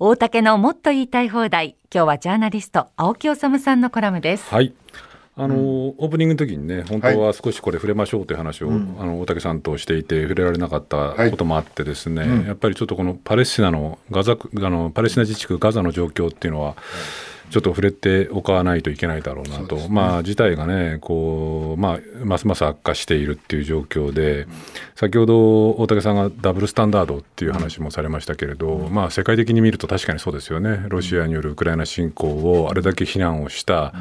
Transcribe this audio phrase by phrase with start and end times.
[0.00, 1.76] 大竹のもっと言いたい放題。
[1.94, 4.52] 今日はジャーナリスト青木治さんのコラムです。
[4.52, 4.74] はい。
[5.36, 16.74] あの、うん、オープニングの時にね本当は少しこれ触れましょうという話を、はい、あの大竹さんとしていて触れられなかったこともあってですね、はいうん、やっぱりちょっとこのパレスチナのガザあのパレスチナ自治区ガザの状況っていうのは、
[17.50, 24.46] ちょっと触れておかないといけないだろうなと、ね、まあ、事態がねこう、まあ、ますます悪化しているっていう状況で、
[24.94, 33.92] 先ほど大竹さんがダブルスタンダードっていう話もされましたけれど、まあ、世界的に見ると確かにそうですよね、ロシアによるウクライナ侵攻をあれだけ非難をした、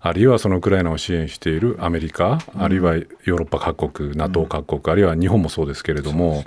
[0.00, 6.44] あるいはそのウクライナを支援しているアメリカ、あるいはヨーロッパ各国、NATO 各国、あるいは日本もそうですけれども。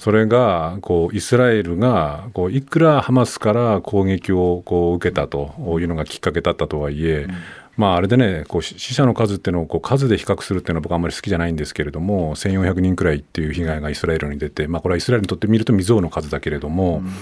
[0.00, 7.26] それがこうイスラエルがこういくらハマスから攻撃をこう受けたというのがきっかけだったとはいえ、
[7.76, 17.12] まあ、あれでねこう死者の数っていうのをこう数で比較するっていうのは僕はあんまり好きじゃないんですけれども1400人くらいっていう被害がイスラエルに出て、まあ、これはイスラエルにとってみると未曾有の数だけれども、うん、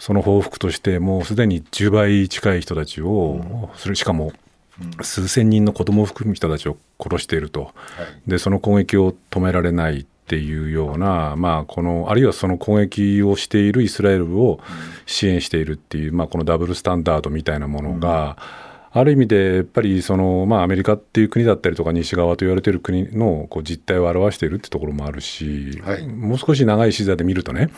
[0.00, 3.40] その報復としてもうすでに10倍近い人たちを、
[3.86, 4.32] うん、しかも
[5.00, 7.72] 数千人の子供を含む人たちを殺していると、
[8.26, 14.58] でその攻撃を止められないっていうような、まあ、このあるいはその攻撃をしているイスラエルを
[15.06, 18.36] 支援しているっていう、まあ、このダブルスタンダードみたいなものが、
[18.90, 27.68] ある意味でやっぱりその、まあ、アメリカっていう国だったりとか西側と言われている国のこう実態を表しているってところもあるし、はい、もう少し長い視座で見るとね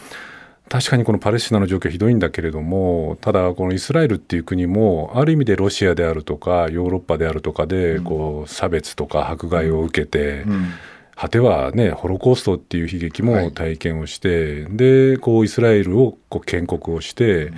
[0.69, 10.71] 確かにこのパレスチナの状況はひどいんだけれどもただこのイスラエルっていう国もある意味でロシアであるとかヨーロッパであるとかでこう差別とか迫害を受けて、うん
[11.19, 17.55] 果てはねホロコーストっていう悲劇も体験をして、はい、でこうイスラエルをこう建国をして、うん、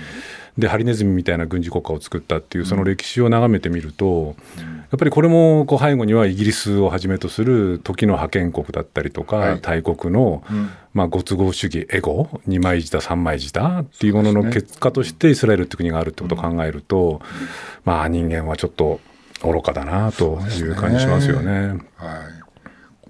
[0.57, 17.21] でハリネズミみたいな軍事国家を作ったっていうその歴史を眺めてみると、うん、やっぱりこれもこう背後にはイギリスをはじめとする時の覇権国だったりとか、はい、大国の、うん、まあ、ご都合主義エゴ二枚舌三枚舌っていうものの結果としてイスラエルって国があるってことを考えると、
[17.85, 19.01] まあ人間はちょっと
[19.43, 21.75] 愚かだなという感じしますよね。
[21.75, 21.79] ね。
[21.97, 22.40] はい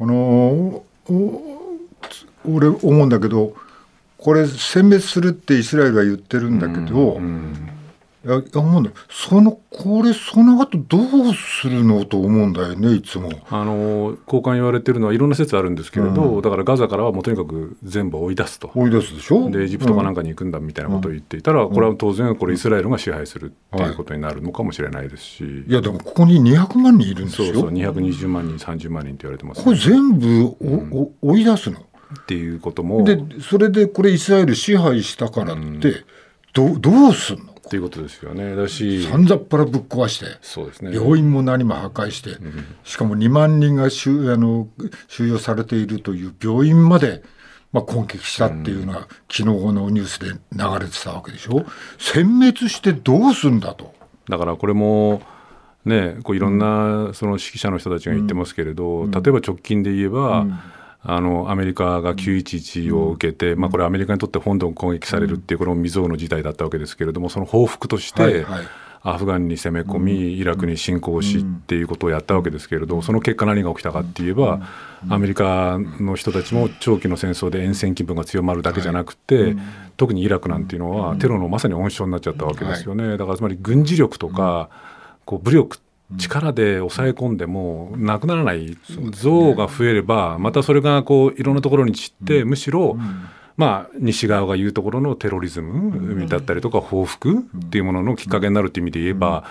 [0.01, 0.83] この
[2.49, 3.53] 俺思うんだけど
[4.17, 7.69] これ殲滅するってイスラエルは言ってるんだけど、うんうん。
[8.23, 10.99] いや思うんだそのこれその後ど
[11.31, 13.31] うするのと思うんだよねいつも。
[13.49, 18.71] あの交換言われてるのはいろんな説あるんですけれど、うん、だからガザからはもうとにかく全部追い出すと。
[18.75, 19.49] 追い出すでしょ？
[19.49, 27.47] でエジプトかなんかに行くんだみたいなことを言っていたら、うん、これは当然これイスラエルが支配するっていうことになるのかもしれないですし、はい、いやでもここに200万人いるんですよ。
[27.47, 31.79] そうそう220万人30万人って言われてます、ね、これ全部お、うん、追い出すの？
[31.81, 33.03] っていうことも。
[33.05, 36.05] でそれでこれイスラエル支配したからって、
[36.53, 37.50] どどうすんの？
[37.71, 38.57] っていうことですよね。
[38.57, 44.67] だしさんざっぱらぶっ壊してそうです、ね、病院も何も破壊して、うん、しかも2万人が収あの
[45.07, 47.23] 収容されているという病院まで、
[47.73, 51.65] まあ、攻撃したっていうのは、うん、昨日のニュースで流れてたわけでしょ？
[51.99, 53.95] 殲滅してどうすんだと。
[54.29, 55.23] だからこれも
[55.85, 60.45] ね、こういろんなその指揮者の人たちが言ってますけれど、うん、例えば直近で言えば、
[61.03, 68.45] あのアメリカが911を受けて、まあ、これ、アメリカにとって本土を攻撃されるっていう、これも未曾有の事態だったわけですけれども、その報復として、
[69.03, 74.61] アフガンに攻め込み、イラクに侵攻しっていうことをやったわけですけれど、その結果、何が起きたかって言えば、
[75.09, 79.57] アメリカの人たちも長期の戦争で厭戦気分が強まるだけじゃなくて、
[79.97, 83.17] 特にイラクなんていうのは、テロのまさに温床になっちゃったわけですよね。
[83.17, 84.69] だからつまり軍事力とか
[85.31, 85.79] こう武力
[86.19, 88.77] 力で抑え込んでもなくならない
[89.13, 92.97] 像が増えればまたそれがこういろんなところに散ってむしろ
[93.57, 99.45] まあ西側が言うところのテロリズムだったりとか報復っていうもののきっかけになるっていう意味で言えば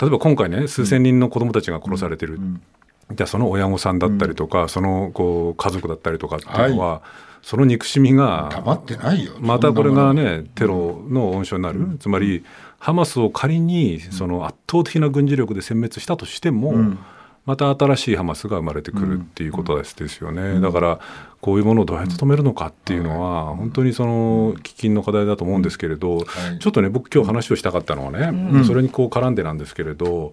[0.00, 2.38] 例えば今回ね数千人の子どもたちが殺されてる。
[3.12, 7.02] じゃあその親御さんだったりとかそのこう家族だったりとかっていうのは
[7.42, 8.62] その憎しみが
[9.40, 11.96] またこれがねテロの温床になる。
[11.98, 12.44] つまり
[12.80, 16.98] ハマスを仮にその圧倒的な軍事力で殲滅したとしても、うん、
[17.44, 21.00] また新しいハマスが生まれてくるっていうことですよね、うん、だから
[21.42, 26.24] こういうものをどうやって止めるのかっていうのは、本当にその喫緊の課題だと思うんですけれど、
[26.58, 30.32] ちょっとね僕今日話をしたかったのはね、それにこう絡んでなんですけれど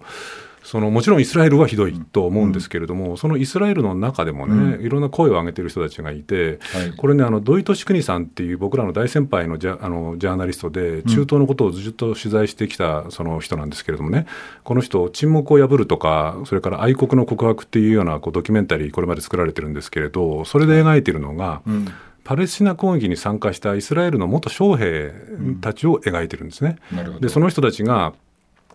[0.68, 14.26] そのもちろんイスラエルはひどいと思うんですけれども、うん、そのイスラエルの中でもね、うん、いろんな声を上げてる人たちがいて、はい、これねあの土井敏邦さんっていう僕らの大先輩のジャあのジャーナリストで中東のことをずっと取材してきたその人なんですけれどもね
[14.62, 21.88] この人「沈黙を破る」とかそれから「愛国の告白」っていうようなこうドキュメンタリーこれまで作られてるんですけれどそれで描いているのが、うん。
[22.24, 25.14] パレスチナ攻撃に参加したイスラエルの元将兵
[25.62, 26.76] たちを描いてるんですね。
[26.92, 28.12] うん、でその人たちが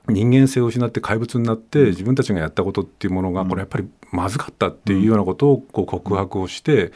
[0.09, 6.91] 人間性を失って怪物になって自分たちがやったことっていうものがこれやっぱりまずかったっていうようなことをこう告白をして、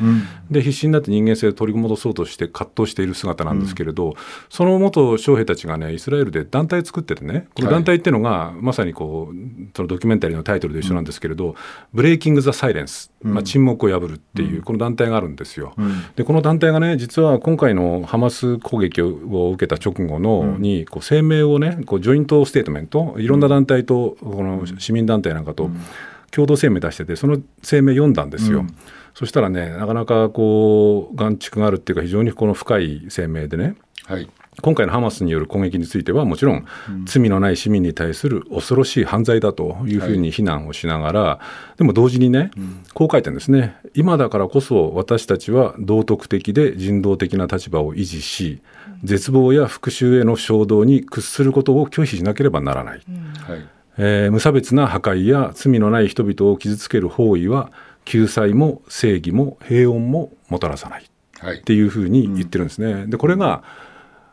[0.51, 4.15] で必死になって人間性を取り戻そうとして葛藤している姿なんですけれど、
[4.49, 9.35] その元将兵たちがねイスラエルで団体作っててねこの団体っていうのがまさにこう
[9.75, 11.55] そのドキュメンタリーのタイトルで一緒なんですけれど
[11.93, 15.73] 「Breaking the Silence」まあ、沈黙を破るっていうこの団体があるんですよ。
[16.15, 25.71] でこの団体がね実は今回のハマス攻撃を受けた直後のにこう声明をねこう joint statement いろんな団体とこの市民団体なんかと
[26.31, 28.65] 共同声明出しててその声明読んだんですよ。
[29.15, 33.75] そしたらねなかなかこう含蓄があるっていうか非常にこの深い声明でね、
[34.05, 34.29] はい、
[34.61, 36.65] 今回のハマスによる攻撃についてはもちろん
[37.05, 41.39] 罪のない市民に対する恐ろしい犯罪だというふうに非難をしながら、は
[41.75, 42.49] い、でも同時にね、
[42.93, 43.77] こう書いてるんですね。
[43.93, 48.61] 今だからこそ私たちは道徳的で人道的な立場を維持し
[49.03, 53.01] 絶望や復讐への衝動に屈することを拒否しなければならない、
[53.47, 53.67] はい。
[53.99, 57.71] えー、無差別な破壊や罪のない人々を傷つける行為は
[58.05, 61.05] 救済も正義も平穏ももたらさない。
[61.59, 63.05] っていうふうに言ってるんですね。
[63.05, 63.63] でこれが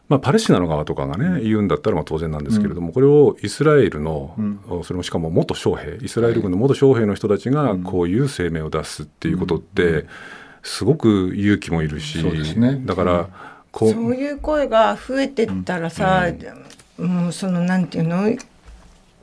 [0.08, 4.36] まあ、パレスチナの側とかがね、言うんだったらまあ当然なんですけれども、これをイスラエルの、
[4.82, 10.04] それもしかも元将兵イスラエル軍の元将兵の人たちがこういう声明を出すっていうことって、
[10.62, 12.22] すごく勇気もいるし、
[12.84, 13.28] だから
[13.72, 16.26] こうそういう声が増えてったらさ、
[16.98, 18.36] もうそのなんていうの？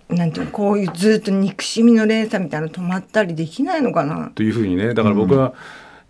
[0.09, 0.51] なんていうの？
[0.51, 4.31] こういうずっと憎しみの連鎖みたいなの止まったりできないのかな？
[4.35, 5.53] というふうにねだから僕は、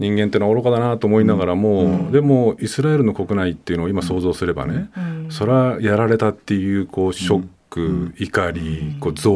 [0.01, 9.29] 人間ってのは愚かだなと思いながらも、うん、でもイスラエルの国内っていうのを今想像すればね、うん、それはやられたっていうこうショック、うん、怒り、こう憎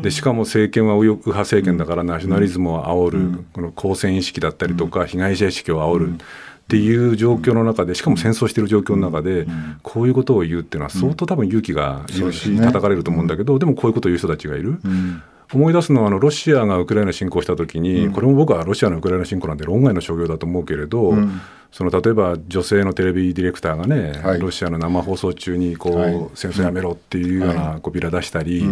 [0.00, 6.14] 悪、でしかも政権は右派政権だからナショナリズムを煽る、この公選意識だったりとか被害者意識を煽る。
[6.62, 9.46] っていう状況の中でしかも戦争している状況の中で
[9.82, 14.78] こういうことを言うっていうのは相当多分勇気がいるし叩かれると思うんだけどでもこういうことを言う人たちがいる。
[15.54, 21.14] 思い出すのはあのロシアがウクライナ侵攻した時に、これも僕はロシアのウクライナ侵攻なんて論外の所業だと思うけれど、
[21.70, 28.64] その例えば女性のテレビディレクターがね、はい、ロシアの生放送中にこう、はい、戦争やめろっていうようなこうビラ出したり、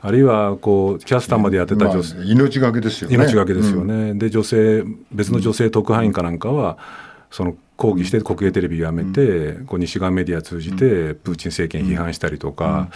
[0.00, 3.16] あるいはこうキャスターまでやってた女性、まあ、命がけですよね。
[3.16, 6.78] 命がけですよね、で女性別の女性特派員かなんかは
[7.30, 12.90] その抗議して国営テレビをやめて、こう西側メディア通じてプーチン政権批判したりとか、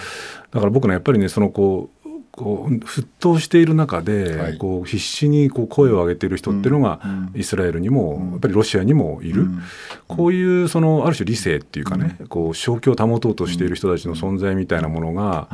[0.50, 2.03] だから僕のやっぱりねそのこう
[2.36, 7.00] こう沸騰している中で、はい、こう必死にこう声を上げている人っていうのが、
[7.34, 9.46] イスラエルにも、やっぱりロシアにもいる、
[10.08, 15.48] こういうそのある種理性っていうかね、こう正気を保とうとしている人たちの存在みたいなものが、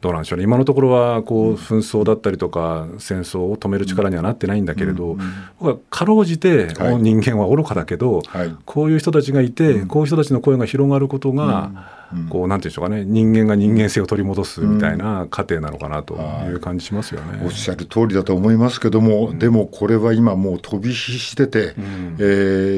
[0.00, 0.44] どうなんでしょうね。
[0.44, 5.16] 今のところはこう紛争だったりとか戦争を止める力にはなってないんだけれど、
[5.60, 8.22] 僕はかろうじて、人間は愚かだけど、
[8.64, 13.04] こういう人たちがいて、こういう人たちの声が広がることが、こうなんていうんでしょうかね。
[13.04, 16.14] 人間が人間性を取り戻すみたいな過程なのかなと
[16.48, 16.54] い。
[16.54, 17.42] う感じしますよね。
[17.44, 22.22] おっしゃる通りだと思いますけども、うん、でもこれは今もう飛び火してて、うん、え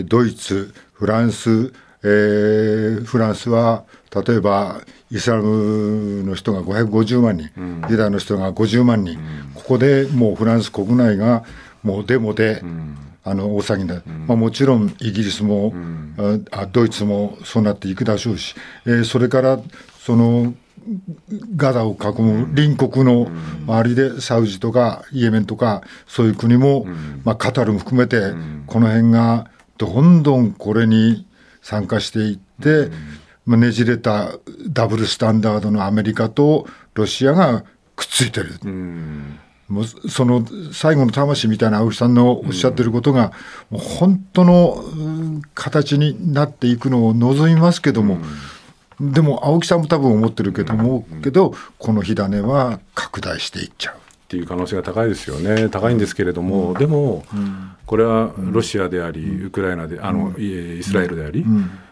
[0.02, 3.84] ー、ドイツフランス、えー、フランスは
[4.26, 4.80] 例えば
[5.10, 9.18] イスラムの人が550万人、うん、ユダヤの人が50万人、
[9.54, 11.44] ここでもうフランス国内が
[11.82, 12.62] もうデモで、
[13.26, 15.74] あの大騒ぎだ、まあ、もちろんイギリスも、
[16.52, 18.54] あドイツもそうなっていくでしょうし、
[18.86, 19.58] えー、それから
[19.98, 20.54] その
[21.56, 23.28] ガザを囲む隣国の
[23.66, 26.86] 周りでサウジとかイエメンとかそういう国も、
[27.24, 28.32] まあ、カタールも含めて
[28.68, 31.26] この辺がどんどんこれに
[31.62, 32.90] 参加していって、
[33.44, 34.34] まあ、ねじれた
[34.70, 37.64] ダブルスタンダードのアメリカとロシアが
[37.96, 38.52] くっついてる。
[39.68, 43.32] もうその最後の魂みたいな青木さんのおっしゃってることが、
[43.70, 44.84] もう本当の
[45.54, 48.18] 形になっていくのを望みますけども、
[49.00, 53.96] でも青木さんも多分思ってるけども、けどこの火種は拡大していっちゃう。
[53.96, 57.24] っていう可能性が高いですよね、高いんですけれども、でも、
[57.86, 61.46] これはロシアであり、ウクライナで、あのイスラエルであり、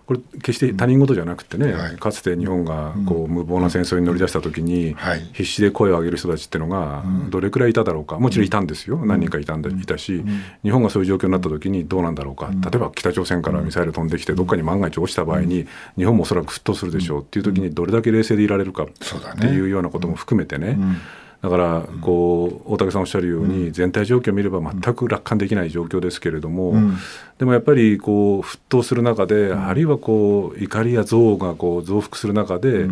[0.06, 4.94] これ決して他人事じゃなくてね、はい、かつて日本がこう無謀な戦争に乗り出した時に、
[5.32, 8.18] 必死で声を上げる人たちっていうのがどれくらいいただろうか。
[8.18, 10.22] もちろんいたんですよ、何人かいたんでいたし、
[10.62, 20.78] 日本がそういう状況になった時にどうなんだろうか、例えば北朝鮮からミサイル飛んできてどっかに万が一落ちた場合に日本もおそらく沸騰するでしょうっていう時にどれだけ冷静でいられるかっていうようなことも含めてね、
[21.44, 26.74] だからこう大竹さんおっしゃるように全体状況を見れば全く楽観できない状況ですけれども、
[27.36, 32.88] でもやっぱりこう沸騰する中で、あるいはこう怒りや憎悪がこう増幅する中で、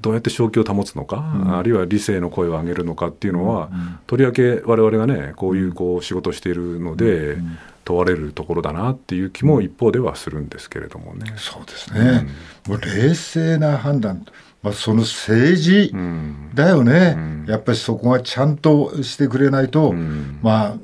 [0.00, 1.22] どうやって正気を保つのか、
[1.56, 3.70] あるいは理性の声を上げるのかっていうのは、
[4.08, 7.36] とりわけ我々がねこういうこう仕事をしているので、
[7.84, 11.32] 問われるところだなっていう気も一方ではするんですけれどもね。
[11.36, 12.26] そうですね、
[12.66, 14.26] もう冷静な判断
[14.62, 15.92] まあ、その政治
[16.54, 20.76] だよね、うん、やっぱりそこがちゃんとしてくれないと、うん、まあ、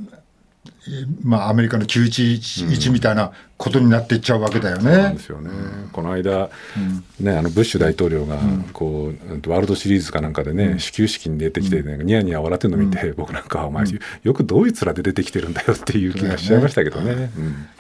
[1.22, 4.92] まあ、アメリカの911みたいなことになっていっちゃうわけだよね。
[4.92, 5.50] うん、ですよね。
[5.92, 8.38] この間、うん、ね、あのブッシュ大統領が
[8.72, 13.84] こう、ワールドシリーズかなんかでね、始球式に出てきて、ね、ニヤニヤ笑ってるの見て、僕なんかお前、
[14.22, 17.16] よくどういう面で出てきてるんだよっていう気がしちゃいましたけどね。
[17.16, 17.30] ね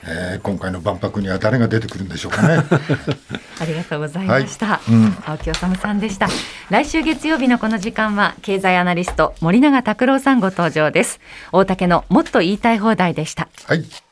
[0.04, 2.64] えー、今回の万博には誰が出てくるんでしょうかね。
[3.60, 4.66] ありがとうございました。
[4.66, 6.28] はい、うん、青木治さんでした。
[6.70, 11.20] 来週月曜日のこの時間は経済アナリスト森永卓郎さんご登場です。
[11.52, 13.48] 大竹のもっと言いたい放題でした。
[13.66, 14.07] はい。